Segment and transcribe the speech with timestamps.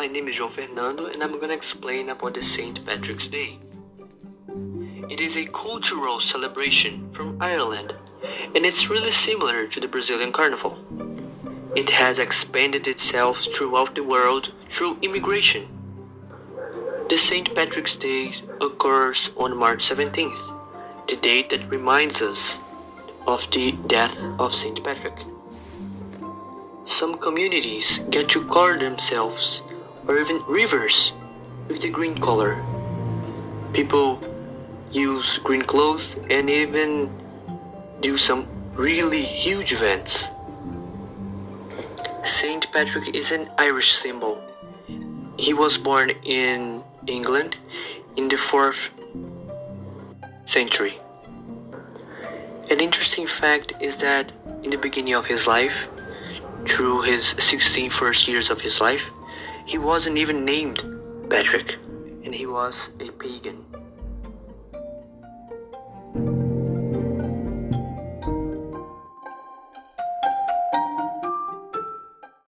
[0.00, 2.82] my name is João Fernando and I'm gonna explain about the St.
[2.86, 3.58] Patrick's Day.
[5.10, 7.94] It is a cultural celebration from Ireland
[8.54, 10.78] and it's really similar to the Brazilian Carnival.
[11.76, 15.68] It has expanded itself throughout the world through immigration.
[17.10, 17.54] The St.
[17.54, 20.42] Patrick's Day occurs on March 17th,
[21.08, 22.58] the date that reminds us
[23.26, 24.82] of the death of St.
[24.82, 25.26] Patrick.
[26.86, 29.62] Some communities get to call themselves
[30.06, 31.12] or even rivers
[31.68, 32.62] with the green color.
[33.72, 34.20] People
[34.90, 37.10] use green clothes and even
[38.00, 40.28] do some really huge events.
[42.24, 44.42] Saint Patrick is an Irish symbol.
[45.38, 47.56] He was born in England
[48.16, 48.90] in the 4th
[50.44, 50.98] century.
[52.70, 55.88] An interesting fact is that in the beginning of his life,
[56.68, 59.10] through his 16 first years of his life,
[59.70, 60.82] he wasn't even named
[61.30, 61.76] Patrick,
[62.24, 63.64] and he was a pagan.